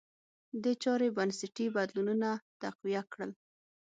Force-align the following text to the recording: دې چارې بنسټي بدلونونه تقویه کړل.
دې 0.63 0.73
چارې 0.83 1.07
بنسټي 1.17 1.65
بدلونونه 1.75 2.29
تقویه 2.61 3.03
کړل. 3.11 3.31